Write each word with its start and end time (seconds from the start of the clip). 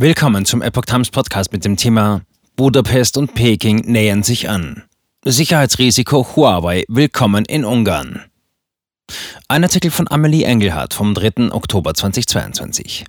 Willkommen 0.00 0.44
zum 0.44 0.62
Epoch 0.62 0.84
Times 0.84 1.10
Podcast 1.10 1.52
mit 1.52 1.64
dem 1.64 1.76
Thema 1.76 2.22
Budapest 2.54 3.16
und 3.16 3.34
Peking 3.34 3.80
nähern 3.80 4.22
sich 4.22 4.48
an. 4.48 4.84
Sicherheitsrisiko 5.24 6.24
Huawei 6.36 6.84
willkommen 6.86 7.44
in 7.44 7.64
Ungarn. 7.64 8.22
Ein 9.48 9.64
Artikel 9.64 9.90
von 9.90 10.08
Amelie 10.08 10.44
Engelhardt 10.44 10.94
vom 10.94 11.14
3. 11.14 11.50
Oktober 11.50 11.94
2022. 11.94 13.06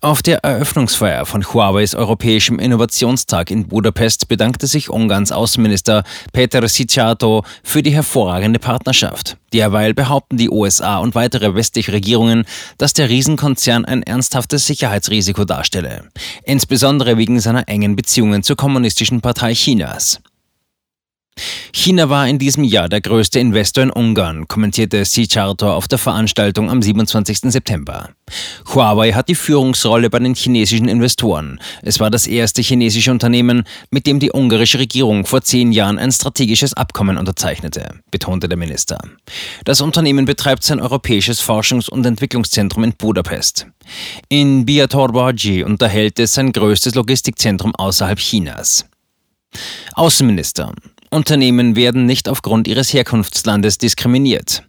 Auf 0.00 0.22
der 0.22 0.44
Eröffnungsfeier 0.44 1.26
von 1.26 1.42
Huaweis 1.42 1.96
Europäischem 1.96 2.60
Innovationstag 2.60 3.50
in 3.50 3.66
Budapest 3.66 4.28
bedankte 4.28 4.68
sich 4.68 4.90
Ungarns 4.90 5.32
Außenminister 5.32 6.04
Peter 6.32 6.60
Szijjártó 6.60 7.44
für 7.64 7.82
die 7.82 7.90
hervorragende 7.90 8.60
Partnerschaft. 8.60 9.36
Derweil 9.52 9.94
behaupten 9.94 10.36
die 10.36 10.50
USA 10.50 10.98
und 10.98 11.16
weitere 11.16 11.54
westliche 11.54 11.92
Regierungen, 11.92 12.44
dass 12.76 12.92
der 12.92 13.08
Riesenkonzern 13.08 13.84
ein 13.84 14.04
ernsthaftes 14.04 14.66
Sicherheitsrisiko 14.66 15.44
darstelle, 15.44 16.04
insbesondere 16.44 17.16
wegen 17.16 17.40
seiner 17.40 17.68
engen 17.68 17.96
Beziehungen 17.96 18.44
zur 18.44 18.56
Kommunistischen 18.56 19.20
Partei 19.20 19.54
Chinas. 19.54 20.20
China 21.72 22.08
war 22.08 22.28
in 22.28 22.38
diesem 22.38 22.64
Jahr 22.64 22.88
der 22.88 23.00
größte 23.00 23.38
Investor 23.38 23.84
in 23.84 23.90
Ungarn, 23.90 24.48
kommentierte 24.48 25.04
Charter 25.04 25.74
auf 25.74 25.88
der 25.88 25.98
Veranstaltung 25.98 26.70
am 26.70 26.82
27. 26.82 27.52
September. 27.52 28.10
Huawei 28.74 29.12
hat 29.12 29.28
die 29.28 29.34
Führungsrolle 29.34 30.10
bei 30.10 30.18
den 30.18 30.34
chinesischen 30.34 30.88
Investoren. 30.88 31.60
Es 31.82 32.00
war 32.00 32.10
das 32.10 32.26
erste 32.26 32.62
chinesische 32.62 33.10
Unternehmen, 33.10 33.64
mit 33.90 34.06
dem 34.06 34.20
die 34.20 34.32
ungarische 34.32 34.78
Regierung 34.78 35.26
vor 35.26 35.42
zehn 35.42 35.72
Jahren 35.72 35.98
ein 35.98 36.12
strategisches 36.12 36.74
Abkommen 36.74 37.16
unterzeichnete, 37.16 38.00
betonte 38.10 38.48
der 38.48 38.58
Minister. 38.58 38.98
Das 39.64 39.80
Unternehmen 39.80 40.24
betreibt 40.24 40.64
sein 40.64 40.80
europäisches 40.80 41.42
Forschungs- 41.42 41.90
und 41.90 42.04
Entwicklungszentrum 42.04 42.84
in 42.84 42.92
Budapest. 42.92 43.66
In 44.28 44.66
Biatorbaji 44.66 45.64
unterhält 45.64 46.18
es 46.18 46.34
sein 46.34 46.52
größtes 46.52 46.94
Logistikzentrum 46.94 47.74
außerhalb 47.74 48.18
Chinas. 48.18 48.84
Außenminister. 49.94 50.72
Unternehmen 51.10 51.76
werden 51.76 52.06
nicht 52.06 52.28
aufgrund 52.28 52.68
ihres 52.68 52.92
Herkunftslandes 52.92 53.78
diskriminiert. 53.78 54.62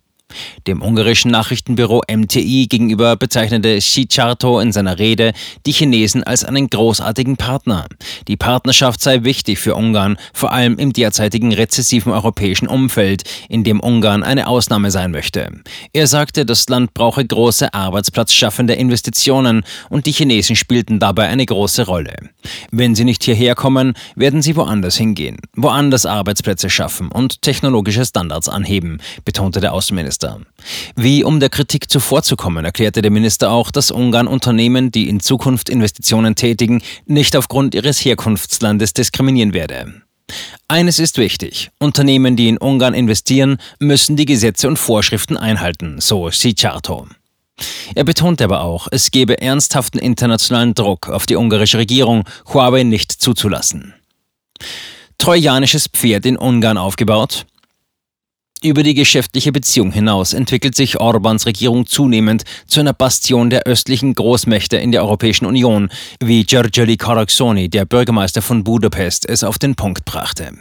Dem 0.67 0.81
ungarischen 0.81 1.31
Nachrichtenbüro 1.31 2.03
MTI 2.09 2.67
gegenüber 2.69 3.15
bezeichnete 3.15 3.81
Szijjártó 3.81 4.61
in 4.61 4.71
seiner 4.71 4.99
Rede 4.99 5.33
die 5.65 5.71
Chinesen 5.71 6.23
als 6.23 6.43
einen 6.43 6.69
großartigen 6.69 7.35
Partner. 7.35 7.87
Die 8.29 8.37
Partnerschaft 8.37 9.01
sei 9.01 9.25
wichtig 9.25 9.59
für 9.59 9.75
Ungarn, 9.75 10.17
vor 10.33 10.53
allem 10.53 10.77
im 10.77 10.93
derzeitigen 10.93 11.51
rezessiven 11.53 12.13
europäischen 12.13 12.67
Umfeld, 12.67 13.23
in 13.49 13.65
dem 13.65 13.81
Ungarn 13.81 14.23
eine 14.23 14.47
Ausnahme 14.47 14.91
sein 14.91 15.11
möchte. 15.11 15.51
Er 15.91 16.07
sagte, 16.07 16.45
das 16.45 16.69
Land 16.69 16.93
brauche 16.93 17.25
große 17.25 17.73
arbeitsplatzschaffende 17.73 18.75
Investitionen 18.75 19.63
und 19.89 20.05
die 20.05 20.13
Chinesen 20.13 20.55
spielten 20.55 20.99
dabei 20.99 21.27
eine 21.27 21.45
große 21.45 21.85
Rolle. 21.85 22.15
Wenn 22.71 22.95
sie 22.95 23.03
nicht 23.03 23.25
hierher 23.25 23.55
kommen, 23.55 23.93
werden 24.15 24.41
sie 24.41 24.55
woanders 24.55 24.95
hingehen, 24.95 25.39
woanders 25.55 26.05
Arbeitsplätze 26.05 26.69
schaffen 26.69 27.11
und 27.11 27.41
technologische 27.41 28.05
Standards 28.05 28.47
anheben, 28.47 29.01
betonte 29.25 29.59
der 29.59 29.73
Außenminister. 29.73 29.99
Minister. 29.99 30.39
Wie 30.95 31.23
um 31.23 31.39
der 31.39 31.49
Kritik 31.49 31.89
zuvorzukommen, 31.89 32.63
erklärte 32.63 33.01
der 33.01 33.11
Minister 33.11 33.51
auch, 33.51 33.71
dass 33.71 33.91
Ungarn 33.91 34.27
Unternehmen, 34.27 34.91
die 34.91 35.09
in 35.09 35.19
Zukunft 35.19 35.69
Investitionen 35.69 36.35
tätigen, 36.35 36.81
nicht 37.05 37.35
aufgrund 37.35 37.75
ihres 37.75 37.99
Herkunftslandes 38.19 38.93
diskriminieren 38.93 39.53
werde. 39.53 39.93
Eines 40.67 40.99
ist 40.99 41.17
wichtig. 41.17 41.71
Unternehmen, 41.79 42.35
die 42.35 42.49
in 42.49 42.57
Ungarn 42.57 42.93
investieren, 42.93 43.57
müssen 43.79 44.17
die 44.17 44.25
Gesetze 44.25 44.67
und 44.67 44.77
Vorschriften 44.77 45.37
einhalten, 45.37 46.01
so 46.01 46.29
Sicharto. 46.29 47.07
Er 47.95 48.03
betonte 48.03 48.43
aber 48.43 48.61
auch, 48.61 48.87
es 48.91 49.11
gebe 49.11 49.41
ernsthaften 49.41 49.99
internationalen 49.99 50.73
Druck 50.73 51.09
auf 51.09 51.25
die 51.25 51.35
ungarische 51.35 51.77
Regierung, 51.77 52.25
Huawei 52.53 52.83
nicht 52.83 53.11
zuzulassen. 53.11 53.93
Trojanisches 55.17 55.87
Pferd 55.87 56.25
in 56.25 56.37
Ungarn 56.37 56.77
aufgebaut? 56.77 57.45
Über 58.61 58.83
die 58.83 58.93
geschäftliche 58.93 59.53
Beziehung 59.53 59.93
hinaus 59.93 60.33
entwickelt 60.33 60.75
sich 60.75 60.99
Orbans 60.99 61.45
Regierung 61.45 61.85
zunehmend 61.85 62.43
zu 62.67 62.81
einer 62.81 62.91
Bastion 62.91 63.49
der 63.49 63.63
östlichen 63.63 64.13
Großmächte 64.13 64.75
in 64.75 64.91
der 64.91 65.01
Europäischen 65.01 65.45
Union, 65.45 65.87
wie 66.19 66.43
Giorgeli 66.43 66.97
Caraxoni, 66.97 67.69
der 67.69 67.85
Bürgermeister 67.85 68.41
von 68.41 68.65
Budapest, 68.65 69.29
es 69.29 69.45
auf 69.45 69.59
den 69.59 69.75
Punkt 69.75 70.03
brachte. 70.03 70.51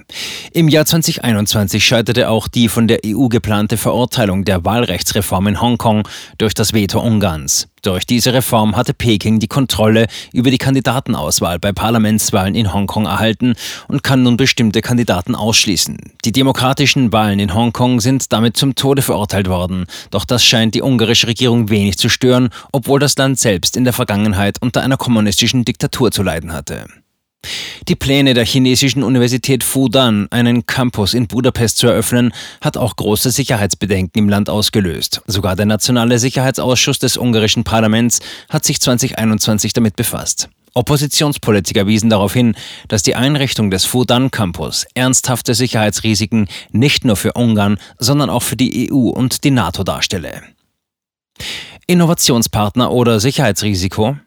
Im 0.52 0.68
Jahr 0.68 0.86
2021 0.86 1.84
scheiterte 1.84 2.28
auch 2.28 2.46
die 2.46 2.68
von 2.68 2.86
der 2.86 3.00
EU 3.04 3.26
geplante 3.26 3.76
Verurteilung 3.76 4.44
der 4.44 4.64
Wahlrechtsreform 4.64 5.48
in 5.48 5.60
Hongkong 5.60 6.06
durch 6.38 6.54
das 6.54 6.72
Veto 6.72 7.00
Ungarns. 7.00 7.66
Durch 7.82 8.06
diese 8.06 8.32
Reform 8.32 8.76
hatte 8.76 8.94
Peking 8.94 9.38
die 9.38 9.46
Kontrolle 9.46 10.06
über 10.32 10.50
die 10.50 10.58
Kandidatenauswahl 10.58 11.58
bei 11.58 11.72
Parlamentswahlen 11.72 12.54
in 12.54 12.72
Hongkong 12.72 13.06
erhalten 13.06 13.54
und 13.88 14.02
kann 14.02 14.22
nun 14.22 14.36
bestimmte 14.36 14.82
Kandidaten 14.82 15.34
ausschließen. 15.34 15.98
Die 16.24 16.32
demokratischen 16.32 17.12
Wahlen 17.12 17.38
in 17.38 17.54
Hongkong 17.54 18.00
sind 18.00 18.32
damit 18.32 18.56
zum 18.56 18.74
Tode 18.74 19.02
verurteilt 19.02 19.48
worden, 19.48 19.86
doch 20.10 20.24
das 20.24 20.44
scheint 20.44 20.74
die 20.74 20.82
ungarische 20.82 21.26
Regierung 21.26 21.70
wenig 21.70 21.98
zu 21.98 22.08
stören, 22.08 22.50
obwohl 22.72 23.00
das 23.00 23.16
Land 23.16 23.38
selbst 23.38 23.76
in 23.76 23.84
der 23.84 23.92
Vergangenheit 23.92 24.56
unter 24.60 24.82
einer 24.82 24.96
kommunistischen 24.96 25.64
Diktatur 25.64 26.10
zu 26.10 26.22
leiden 26.22 26.52
hatte. 26.52 26.86
Die 27.88 27.96
Pläne 27.96 28.34
der 28.34 28.44
chinesischen 28.44 29.02
Universität 29.02 29.64
Fudan, 29.64 30.28
einen 30.30 30.66
Campus 30.66 31.14
in 31.14 31.26
Budapest 31.26 31.78
zu 31.78 31.86
eröffnen, 31.86 32.34
hat 32.60 32.76
auch 32.76 32.96
große 32.96 33.30
Sicherheitsbedenken 33.30 34.24
im 34.24 34.28
Land 34.28 34.50
ausgelöst. 34.50 35.22
Sogar 35.26 35.56
der 35.56 35.64
Nationale 35.64 36.18
Sicherheitsausschuss 36.18 36.98
des 36.98 37.16
ungarischen 37.16 37.64
Parlaments 37.64 38.20
hat 38.50 38.64
sich 38.64 38.80
2021 38.80 39.72
damit 39.72 39.96
befasst. 39.96 40.50
Oppositionspolitiker 40.74 41.86
wiesen 41.86 42.10
darauf 42.10 42.34
hin, 42.34 42.54
dass 42.88 43.02
die 43.02 43.14
Einrichtung 43.14 43.70
des 43.70 43.86
Fudan 43.86 44.30
Campus 44.30 44.86
ernsthafte 44.94 45.54
Sicherheitsrisiken 45.54 46.48
nicht 46.72 47.04
nur 47.04 47.16
für 47.16 47.32
Ungarn, 47.32 47.78
sondern 47.98 48.28
auch 48.28 48.42
für 48.42 48.56
die 48.56 48.92
EU 48.92 49.08
und 49.08 49.44
die 49.44 49.50
NATO 49.50 49.82
darstelle. 49.82 50.42
Innovationspartner 51.86 52.92
oder 52.92 53.18
Sicherheitsrisiko? 53.18 54.18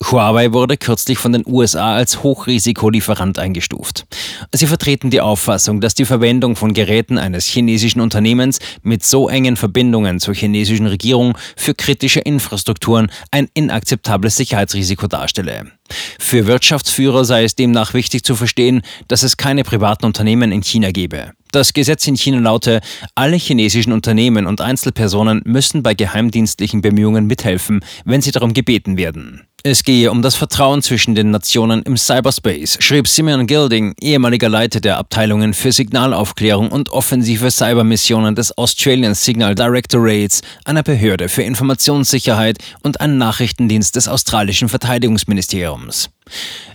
Huawei 0.00 0.52
wurde 0.52 0.76
kürzlich 0.76 1.18
von 1.18 1.32
den 1.32 1.44
USA 1.46 1.96
als 1.96 2.22
Hochrisikolieferant 2.22 3.38
eingestuft. 3.38 4.06
Sie 4.52 4.66
vertreten 4.66 5.10
die 5.10 5.20
Auffassung, 5.20 5.80
dass 5.80 5.94
die 5.94 6.04
Verwendung 6.04 6.56
von 6.56 6.72
Geräten 6.72 7.18
eines 7.18 7.46
chinesischen 7.46 8.00
Unternehmens 8.00 8.60
mit 8.82 9.04
so 9.04 9.28
engen 9.28 9.56
Verbindungen 9.56 10.20
zur 10.20 10.34
chinesischen 10.34 10.86
Regierung 10.86 11.36
für 11.56 11.74
kritische 11.74 12.20
Infrastrukturen 12.20 13.10
ein 13.32 13.48
inakzeptables 13.54 14.36
Sicherheitsrisiko 14.36 15.08
darstelle. 15.08 15.72
Für 16.18 16.46
Wirtschaftsführer 16.46 17.24
sei 17.24 17.44
es 17.44 17.56
demnach 17.56 17.92
wichtig 17.92 18.22
zu 18.22 18.36
verstehen, 18.36 18.82
dass 19.08 19.22
es 19.22 19.36
keine 19.36 19.64
privaten 19.64 20.06
Unternehmen 20.06 20.52
in 20.52 20.62
China 20.62 20.92
gebe. 20.92 21.32
Das 21.50 21.72
Gesetz 21.72 22.06
in 22.06 22.16
China 22.16 22.38
laute, 22.38 22.80
alle 23.14 23.36
chinesischen 23.36 23.92
Unternehmen 23.92 24.46
und 24.46 24.60
Einzelpersonen 24.60 25.42
müssen 25.44 25.82
bei 25.82 25.94
geheimdienstlichen 25.94 26.82
Bemühungen 26.82 27.26
mithelfen, 27.26 27.84
wenn 28.04 28.20
sie 28.20 28.32
darum 28.32 28.52
gebeten 28.52 28.96
werden. 28.96 29.47
Es 29.64 29.82
gehe 29.82 30.12
um 30.12 30.22
das 30.22 30.36
Vertrauen 30.36 30.82
zwischen 30.82 31.16
den 31.16 31.32
Nationen 31.32 31.82
im 31.82 31.96
Cyberspace, 31.96 32.78
schrieb 32.80 33.08
Simeon 33.08 33.44
Gilding, 33.48 33.92
ehemaliger 34.00 34.48
Leiter 34.48 34.80
der 34.80 34.98
Abteilungen 34.98 35.52
für 35.52 35.72
Signalaufklärung 35.72 36.70
und 36.70 36.90
offensive 36.90 37.50
Cybermissionen 37.50 38.36
des 38.36 38.56
Australian 38.56 39.16
Signal 39.16 39.56
Directorates, 39.56 40.42
einer 40.64 40.84
Behörde 40.84 41.28
für 41.28 41.42
Informationssicherheit 41.42 42.58
und 42.84 43.00
einem 43.00 43.18
Nachrichtendienst 43.18 43.96
des 43.96 44.06
australischen 44.06 44.68
Verteidigungsministeriums. 44.68 46.10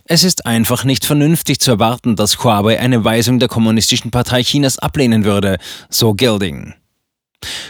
Es 0.03 0.25
ist 0.25 0.45
einfach 0.45 0.83
nicht 0.83 1.05
vernünftig 1.05 1.61
zu 1.61 1.71
erwarten, 1.71 2.17
dass 2.17 2.43
Huawei 2.43 2.81
eine 2.81 3.05
Weisung 3.05 3.39
der 3.39 3.47
Kommunistischen 3.47 4.11
Partei 4.11 4.43
Chinas 4.43 4.77
ablehnen 4.77 5.23
würde, 5.23 5.57
so 5.89 6.13
Gilding. 6.13 6.73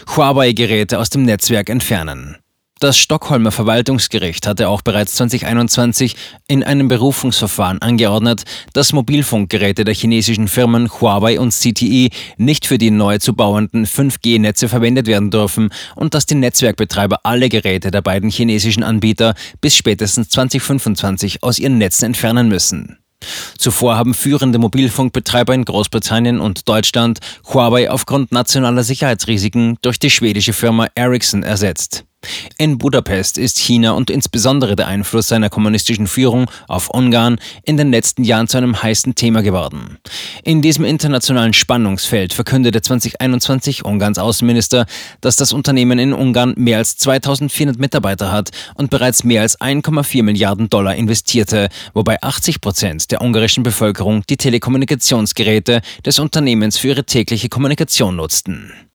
Huawei-Geräte 0.08 0.98
aus 0.98 1.10
dem 1.10 1.22
Netzwerk 1.22 1.70
entfernen. 1.70 2.36
Das 2.84 2.98
Stockholmer 2.98 3.50
Verwaltungsgericht 3.50 4.46
hatte 4.46 4.68
auch 4.68 4.82
bereits 4.82 5.14
2021 5.14 6.16
in 6.48 6.62
einem 6.62 6.88
Berufungsverfahren 6.88 7.80
angeordnet, 7.80 8.42
dass 8.74 8.92
Mobilfunkgeräte 8.92 9.84
der 9.84 9.94
chinesischen 9.94 10.48
Firmen 10.48 10.90
Huawei 10.90 11.40
und 11.40 11.54
CTE 11.54 12.10
nicht 12.36 12.66
für 12.66 12.76
die 12.76 12.90
neu 12.90 13.16
zu 13.16 13.32
bauenden 13.32 13.86
5G-Netze 13.86 14.68
verwendet 14.68 15.06
werden 15.06 15.30
dürfen 15.30 15.70
und 15.96 16.12
dass 16.12 16.26
die 16.26 16.34
Netzwerkbetreiber 16.34 17.20
alle 17.22 17.48
Geräte 17.48 17.90
der 17.90 18.02
beiden 18.02 18.28
chinesischen 18.28 18.82
Anbieter 18.82 19.34
bis 19.62 19.74
spätestens 19.74 20.28
2025 20.28 21.42
aus 21.42 21.58
ihren 21.58 21.78
Netzen 21.78 22.04
entfernen 22.04 22.48
müssen. 22.48 22.98
Zuvor 23.56 23.96
haben 23.96 24.12
führende 24.12 24.58
Mobilfunkbetreiber 24.58 25.54
in 25.54 25.64
Großbritannien 25.64 26.38
und 26.38 26.68
Deutschland 26.68 27.20
Huawei 27.46 27.90
aufgrund 27.90 28.30
nationaler 28.30 28.84
Sicherheitsrisiken 28.84 29.78
durch 29.80 29.98
die 29.98 30.10
schwedische 30.10 30.52
Firma 30.52 30.88
Ericsson 30.94 31.42
ersetzt. 31.42 32.04
In 32.58 32.78
Budapest 32.78 33.38
ist 33.38 33.58
China 33.58 33.92
und 33.92 34.10
insbesondere 34.10 34.76
der 34.76 34.88
Einfluss 34.88 35.28
seiner 35.28 35.50
kommunistischen 35.50 36.06
Führung 36.06 36.50
auf 36.68 36.90
Ungarn 36.90 37.38
in 37.64 37.76
den 37.76 37.90
letzten 37.90 38.24
Jahren 38.24 38.48
zu 38.48 38.58
einem 38.58 38.82
heißen 38.82 39.14
Thema 39.14 39.42
geworden. 39.42 39.98
In 40.42 40.62
diesem 40.62 40.84
internationalen 40.84 41.52
Spannungsfeld 41.52 42.32
verkündete 42.32 42.82
2021 42.82 43.84
Ungarns 43.84 44.18
Außenminister, 44.18 44.86
dass 45.20 45.36
das 45.36 45.52
Unternehmen 45.52 45.98
in 45.98 46.12
Ungarn 46.12 46.54
mehr 46.56 46.78
als 46.78 46.96
2400 46.96 47.78
Mitarbeiter 47.78 48.30
hat 48.30 48.50
und 48.74 48.90
bereits 48.90 49.24
mehr 49.24 49.42
als 49.42 49.60
1,4 49.60 50.22
Milliarden 50.22 50.70
Dollar 50.70 50.94
investierte, 50.94 51.68
wobei 51.92 52.22
80 52.22 52.60
Prozent 52.60 53.10
der 53.10 53.22
ungarischen 53.22 53.62
Bevölkerung 53.62 54.22
die 54.28 54.36
Telekommunikationsgeräte 54.36 55.80
des 56.04 56.18
Unternehmens 56.18 56.78
für 56.78 56.88
ihre 56.88 57.04
tägliche 57.04 57.48
Kommunikation 57.48 58.16
nutzten. 58.16 58.72